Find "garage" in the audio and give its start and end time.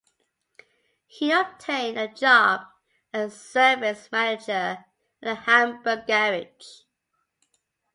6.07-6.67